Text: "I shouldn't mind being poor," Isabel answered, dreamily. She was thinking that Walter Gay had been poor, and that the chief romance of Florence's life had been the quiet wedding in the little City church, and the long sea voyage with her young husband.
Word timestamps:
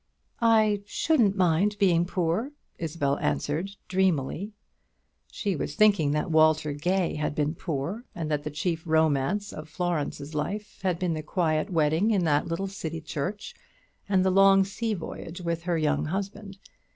"I 0.41 0.81
shouldn't 0.87 1.35
mind 1.35 1.77
being 1.77 2.05
poor," 2.07 2.53
Isabel 2.79 3.19
answered, 3.19 3.69
dreamily. 3.87 4.51
She 5.31 5.55
was 5.55 5.75
thinking 5.75 6.09
that 6.09 6.31
Walter 6.31 6.73
Gay 6.73 7.13
had 7.17 7.35
been 7.35 7.53
poor, 7.53 8.05
and 8.15 8.31
that 8.31 8.41
the 8.41 8.49
chief 8.49 8.81
romance 8.87 9.53
of 9.53 9.69
Florence's 9.69 10.33
life 10.33 10.79
had 10.81 10.97
been 10.97 11.13
the 11.13 11.21
quiet 11.21 11.69
wedding 11.69 12.09
in 12.09 12.23
the 12.25 12.41
little 12.43 12.65
City 12.67 12.99
church, 12.99 13.53
and 14.09 14.25
the 14.25 14.31
long 14.31 14.65
sea 14.65 14.95
voyage 14.95 15.41
with 15.41 15.61
her 15.65 15.77
young 15.77 16.05
husband. 16.05 16.57